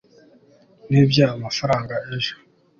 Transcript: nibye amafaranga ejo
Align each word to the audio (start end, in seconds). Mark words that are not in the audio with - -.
nibye 0.89 1.23
amafaranga 1.35 1.95
ejo 2.15 2.33